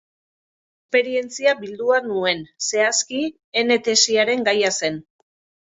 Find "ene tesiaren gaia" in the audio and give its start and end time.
3.65-4.77